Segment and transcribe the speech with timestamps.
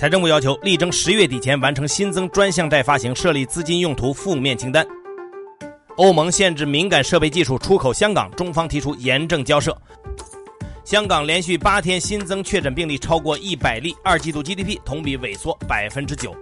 [0.00, 4.82] 财政部要求力争十月底前完成新增专项债发行，设立资金用途负面清单。
[5.98, 9.76] 欧盟限制敏感设备技术出口香港，中方提出严正交涉。
[10.84, 16.34] 香港连续八天新增确诊病例超过一百例，二季度 GDP 同比萎缩百分之九。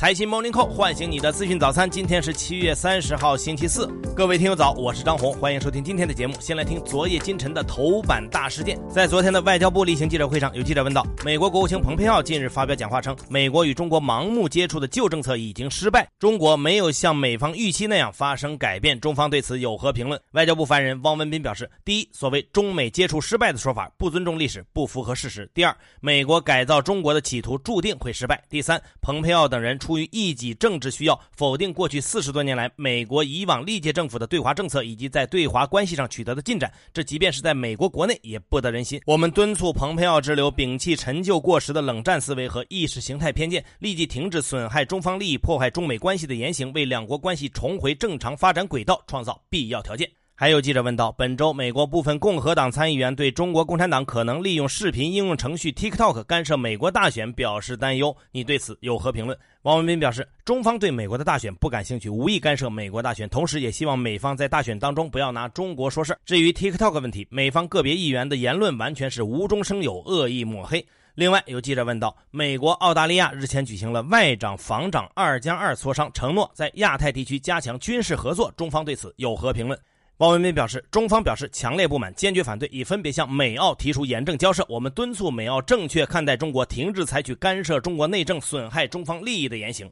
[0.00, 6.34] 财新 Morning Call 唤醒你的资讯早餐，今天是七月三十号星期四，各位听友早，我是张红，欢迎收听今天的节目。
[6.40, 8.80] 先来听昨夜今晨的头版大事件。
[8.88, 18.98] 在昨天的外交部例行记者会上，有记者问到，美国国务卿蓬佩奥近日发表讲话称，美国与中国盲目接触的旧政策已经失败，中国没有像美方预期那样发生改变。
[18.98, 20.18] 中方对此有何评论？
[20.30, 39.00] 外交部发言人汪文斌表示，第一，所谓中美接触失败的说法不尊重历史，不符合事实；第二，美国改造中国的企图注定会失败；第三，蓬佩奥等人出出于一己政治需要，否定过去四十多年来美国以往历届政府的对华政策以及在对华关系上取得的进展，这即便是在美国国内也不得人心。
[39.04, 50.19] 我们敦促蓬佩奥之流摒弃陈旧过时的冷战思维和意识形态偏见，立即停止损害中方利益、破坏中美关系的言行，为两国关系重回正常发展轨道创造必要条件。
[50.40, 59.38] 还有记者问到，本周美国部分共和党参议员对中国共产党可能利用视频应用程序 TikTok 干涉美国大选表示担忧，你对此有何评论？
[59.60, 70.82] 王文斌表示，中方对美国的大选不感兴趣，无意干涉美国大选，同时也希望美方在大选当中不要拿中国说事至于 TikTok 问题，美方个别议员的言论完全是无中生有、恶意抹黑。
[71.16, 79.78] 另外，有记者问到，美国、澳大利亚日前举行了外长、防长二加二磋商，承诺在亚太地区加强军事合作，中方对此有何评论？
[80.20, 84.62] 汪文斌表示，中方表示强烈不满，坚决反对，已分别向美澳提出严正交涉。
[84.68, 89.90] 我们敦促美澳正确看待中国，停止采取干涉中国内政、损害中方利益的言行。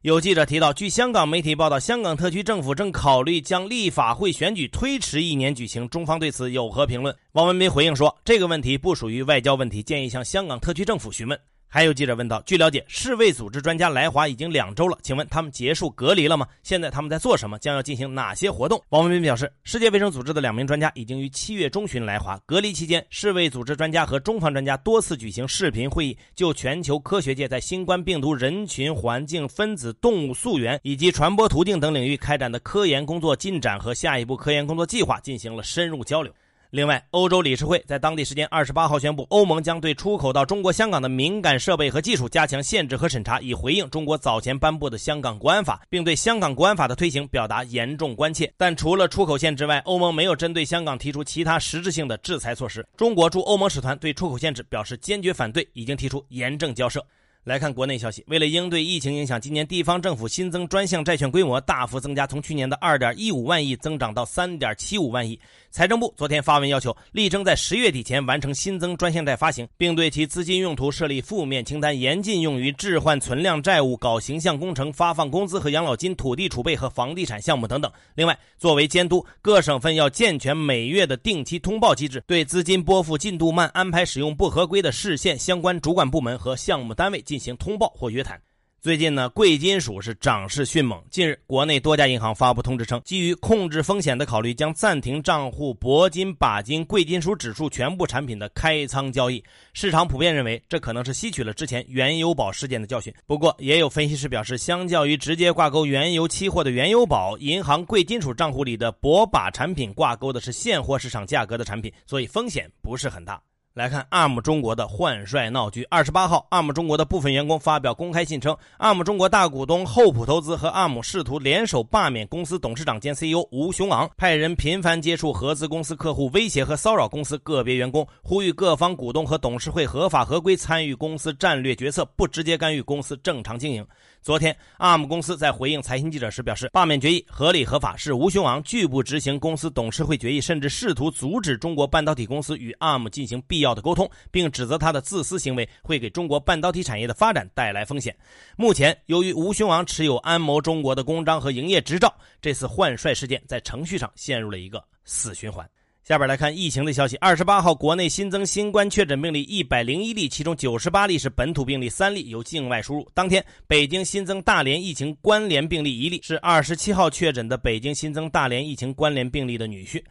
[0.00, 5.86] 有记者提到，据香港媒体报道，香港特区政府正考虑将立法会选举推迟一年举行。
[5.90, 7.14] 中方对此有何评论？
[7.32, 11.38] 汪文斌回应说，这个问题不属于外交问题，建议向香港特区政府询问。
[11.72, 16.44] 还有记者问到：据了解，世卫组织专家来华已经两周了，请问他们结束隔离了吗？
[16.64, 17.56] 现在他们在做什么？
[17.60, 18.82] 将要进行哪些活动？
[18.88, 22.36] 王文斌表示，世界卫生组织的两名专家已经于七月中旬来华。
[22.44, 36.34] 隔离期间，世卫组织专家和中方专家多次举行视频会议，就全球科学界在新冠病毒、人群、环境、分子、动物溯源以及传播途径等领域开展的科研工作进展和下一步科研工作计划进行了深入交流。
[36.70, 48.52] 另外，欧洲理事会在当地时间二十八号宣布，欧盟将对出口到中国香港的敏感设备和技术加强限制和审查，以回应中国早前颁布的香港国安法，并对香港国安法的推行表达严重关切。
[48.56, 52.86] 但除了出口限制外，欧盟没有针对香港提出其他实质性的制裁措施。
[52.96, 57.04] 中国驻欧盟使团对出口限制表示坚决反对，已经提出严正交涉。
[57.42, 65.40] 来看国内消息，为了应对疫情影响，今年地方政府新增专项债券规模大幅增加，从去年的二点一五万亿增长到三点七五万亿。
[65.70, 77.90] 财政部昨天发文要求，力争在十月底前完成新增专项债发行，并对其资金用途设立负面清单，严禁用于置换存量债务、搞形象工程、发放工资和养老金、土地储备和房地产项目等等。
[78.16, 87.24] 另外，作为监督，各省份要健全每月的定期通报机制，对资金拨付进度慢、安排使用不合规的市县相关主管部门和项目单位。
[87.30, 88.36] 进行通报或约谈。
[88.80, 91.00] 最近呢，贵金属是涨势迅猛。
[91.12, 99.44] 近日，国内多家银行发布通知称，基于控制风险的考虑，将暂停账户铂金、钯金、贵金属指数全部产品的开仓交易。
[99.74, 103.14] 市场普遍认为，这可能是吸取了之前原油宝事件的教训。
[103.28, 113.40] 不过，也有分析师表示，相较于直接挂钩原油期货的原油宝，银行贵金属账户里的铂钯产品挂钩的是现货市场价格的产品，所以风险不是很大。
[113.72, 115.84] 来看 ARM 中国的换帅闹剧。
[115.84, 133.86] 二十八号，ARM 中国的部分员工发表公开信称，ARM 中国大股东厚普投资和 ARM 试图联手罢免公司董事长兼 CEO 吴雄昂，派人频繁接触合资公司客户，威胁和骚扰公司个别员工，呼吁各方股东和董事会合法合规参与公司战略决策，不直接干预公司正常经营。
[134.22, 148.14] 昨天，ARM 公司在回应财新记者时表示，罢免决议合理合法，是吴雄昂拒不执行公司董事会决议，甚至试图阻止中国半导体公司与 ARM 进行必要的沟通，并指责他的自私行为会给中国半导体产业的发展带来风险。
[148.58, 155.66] 目前，由于吴雄昂持有安谋中国的公章和营业执照，这次换帅事件在程序上陷入了一个死循环。
[156.02, 157.16] 下边来看疫情的消息。
[157.18, 163.08] 二十八号，国内新增新冠确诊病例一百零一例，其中九十八例是本土病例，三例由境外输入。
[163.14, 170.02] 当天，北京新增大连疫情关联病例一例，是二十七号确诊的北京新增大连疫情关联病例的女婿。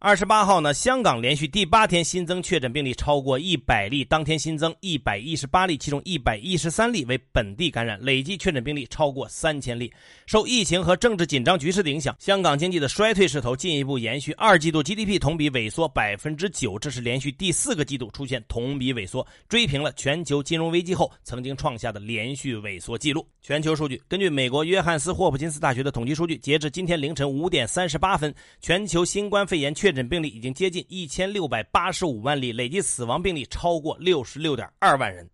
[0.00, 9.92] 二十八号呢，香港连续第八天新增确诊病例超过一百例，当天新增一百一十八例，其中一百一十三例为本地感染，累计确诊病例超过三千例。
[10.24, 23.26] 受疫情和政治紧张局势的影响，香港经济的衰退势头进一步延续，二季度 GDP 同比萎缩百分之九，这是连续第四个季度出现同比萎缩，追平了全球金融危机后曾经创下的连续萎缩记录。
[23.42, 35.26] 全球数据，根据美国约翰斯霍普金斯大学的统计数据，截至今天凌晨五点三十八分，全球新冠肺炎确确诊病例已经接近一千六百八十五万例，累计死亡病例超过六十六点二万人。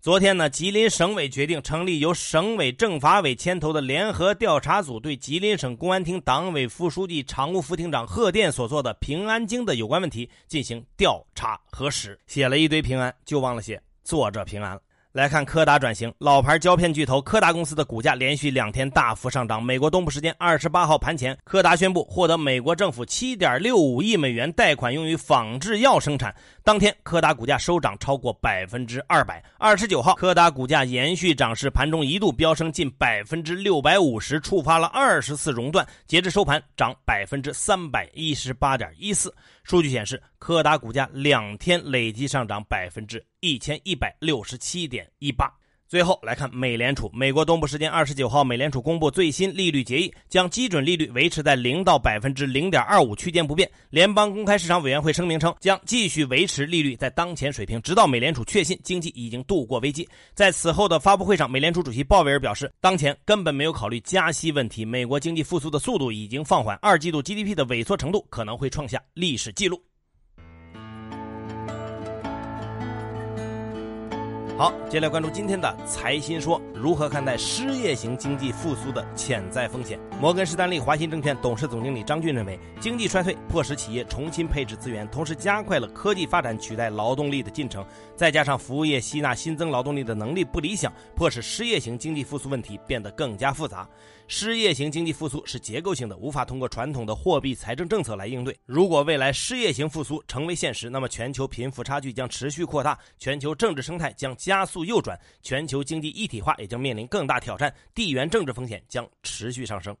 [0.00, 12.16] 昨天呢，吉林省委决定成立由省委政法委牵头的联合调查组，对吉林省公安厅党委副书记、常务副厅长贺电所做的平安京的有关问题进行调查核实。
[12.28, 14.80] 写了一堆平安，就忘了写作者平安了。
[15.12, 19.62] 来看柯达转型，老牌胶片巨头柯达公司的股价连续两天大幅上涨。
[19.62, 26.34] 美国东部时间二十八号盘前，柯达宣布获得美国政府七点六五亿美元贷款，用于仿制药生产。
[26.64, 29.42] 当天，柯达股价收涨超过百分之二百。
[29.58, 35.84] 二十九号，柯达股价延续涨势，盘中一度飙升近百分之六百五十，触发了二十次熔断。
[36.06, 39.34] 截至收盘，涨百分之三百一十八点一四。
[39.64, 45.52] 数据显示，柯达股价两天累计上涨百分之一千一百六十七点一八。
[45.92, 53.70] 最后来看美联储，美国东部时间二十九号，美联储公布最新利率决议，将基准利率维持在零到百分之零点二五区间不变。
[53.90, 60.08] 联邦公开市场委员会声明称，将继续维持利率在当前水平，直到美联储确信经济已经度过危机。
[60.32, 69.78] 在此后的发布会上，美联储主席鲍威尔表示，当前根本没有考虑加息问题，美国经济复苏的速度已经放缓，二季度 GDP 的萎缩程度可能会创下历史记录。
[74.62, 79.98] 好，接下来关注今天的财新说，如何看待失业型经济复苏的潜在风险？
[80.22, 87.84] 摩根士丹利华鑫证券董事总经理张俊认为，经济衰退迫使企业重新配置资源，同时加快了科技发展取代劳动力的进程，
[88.14, 93.84] 再加上服务业吸纳新增劳动力的能力不理想，迫使失业型经济复苏问题变得更加复杂。
[94.28, 98.56] 失业型经济复苏是结构性的，无法通过传统的货币财政政策来应对。
[98.64, 109.94] 如果未来失业型复苏成为现实，那么全球贫富差距将持续扩大，全球政治生态将加速右转，全球经济一体化也将面临更大挑战，地缘政治风险将持续上升。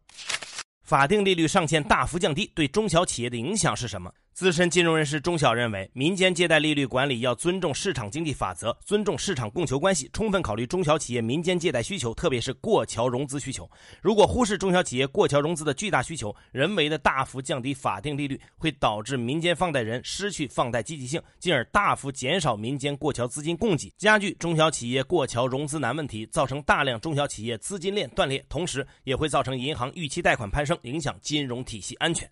[0.82, 4.12] 法定利率上限大幅降低，对中小企业的影响是什么？
[4.32, 13.70] 资深金融人士钟晓认为，民间借贷利率管理要尊重市场经济法则，尊重市场供求关系，充分考虑中小企业民间借贷需求，特别是过桥融资需求。
[14.00, 32.26] 如果忽视中小企业过桥融资的巨大需求，人为的大幅降低法定利率，会导致民间放贷人失去放贷积极性，进而大幅减少民间过桥资金供给，加剧中小企业过桥融资难问题，造成大量中小企业资金链断裂，同时也会造成银行逾期贷款攀升，影响金融体系安全。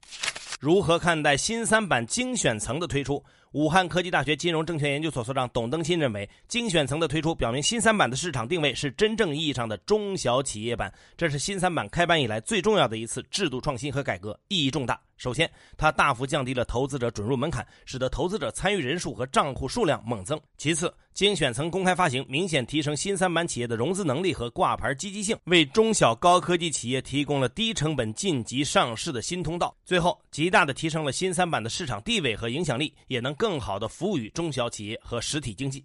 [0.59, 3.23] 如何看待新三版精选层的推出？
[3.53, 15.01] 武汉科技大学金融证券研究所所长董登新认为，精选层的推出表明新三板的市场定位是真正意义上的中小企业版，这是新三板开办以来最重要的一次制度创新和改革，意义重大。
[15.21, 20.41] 首先，它大幅降低了投资者准入门槛，使得投资者参与人数和账户数量猛增。
[20.57, 29.77] 其次，精选层公开发行明显提升新三板企业的融资能力和挂牌积极性，为中小高科技企业提供了低成本晋级上市的新通道。
[29.85, 35.85] 最后，极大的提升了新三板的市场地位和影响力，也能更好的服务于中小企业和实体经济。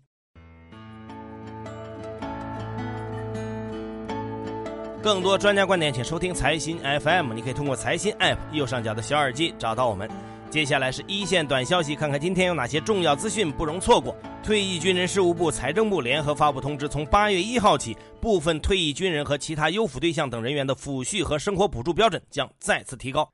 [5.06, 7.32] 更多专家观点，请收听财新 FM。
[7.36, 10.10] 你可以通过财新 App 右上角的小耳机找到我们。
[10.50, 14.18] 接下来是一线短消息，看看今天有哪些重要资讯不容错过。
[14.42, 23.32] 退役军人事务部、财政部联合发布通知，从八月一号起，部分退役军人和其他优抚对象等人员的抚恤和生活补助标准将再次提高。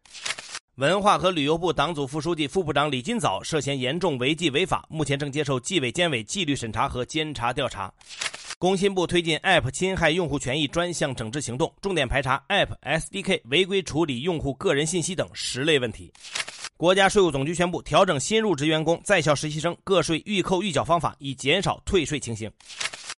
[0.76, 7.90] 文化和旅游部党组副书记、副部长李金早涉嫌严重违纪违法，目前正接受纪委监委纪律审查和监察调查。
[8.62, 16.14] 工信部推进 App 侵害用户权益专项整治行动，重点排查 App SDK 违规处理用户个人信息等十类问题。
[16.78, 22.52] 国家税务总局宣布调整新入职员工、在校实习生个税预扣预缴方法，以减少退税情形。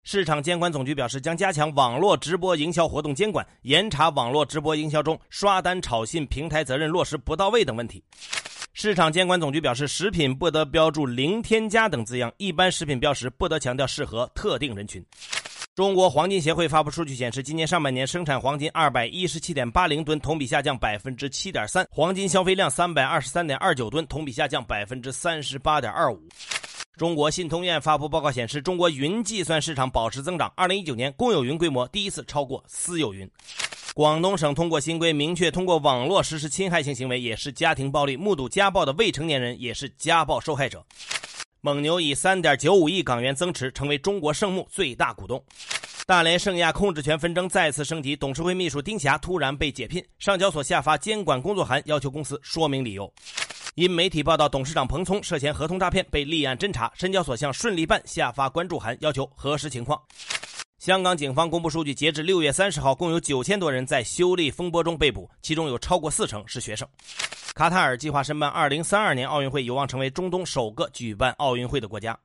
[0.05, 8.01] 市场监管总局表示，将加强网络直播营销活动监管，严查网络直播营销中刷单炒信平台责任落实不到位等问题。
[8.75, 15.05] 市场监管总局表示，食品不得标注“零添加”等字样，一般食品标识不得强调适合特定人群。
[15.75, 26.27] 中国黄金协会发布数据显示，今年上半年生产黄金二百一十七点八零吨，同比下降百分之七点三；黄金消费量三百二十三点二九吨，同比下降百分之三十八点二五。
[26.97, 33.31] 中国信通院发布报告显示，中国云计算市场保持增长，二零一九年公有云规模第一次超过私有云。
[33.95, 40.83] 广东省通过新规明确，通过网络实施侵害性行为也是家庭暴力，目睹家暴的未成年人也是家暴受害者。
[41.61, 45.45] 蒙牛以三点九五亿港元增持，成为中国圣牧最大股东。
[46.07, 53.13] 大连圣亚控制权纷争再次升级，董事会秘书丁霞突然被解聘，上交所下发监管工作函，要求公司说明理由。
[53.75, 60.01] 因媒体报道董事长彭聪涉嫌合同诈骗被立案侦查，深交所向顺利办下发关注函，要求核实情况。
[60.83, 66.85] 香港警方公布数据，截至六月三十号，共有九千多人在修例风波中被捕，其中有超过四成是学生。
[67.55, 72.19] 卡塔尔计划申办二零三二年奥运会，有望成为中东首个举办奥运会的国家。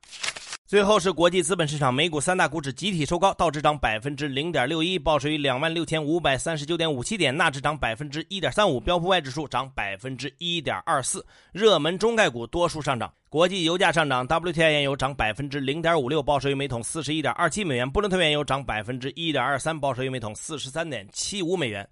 [0.68, 11.26] 最后是国际资本市场，美股三大股指集体收高，道指涨百分之零点六一，报收于两万六千五百三十九点五七点；纳指涨百分之一点三五，标普外指数涨百分之一点二四。
[11.54, 21.88] 热门中概股多数上涨，国际油价上涨，WTI 原油涨百分之零点五六，报收于每桶四十一点二七美元；布伦特原油涨百分之一点二三，报收于每桶四十三点七五美元。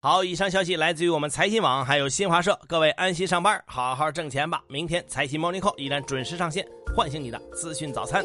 [0.00, 2.58] 好，以上消息来自于我们财新网，还有新华社。
[2.66, 4.64] 各位安心上班，好好挣钱吧。
[4.68, 8.24] 明天财新 Morning Call 依然准时上线，唤醒你的资讯早餐。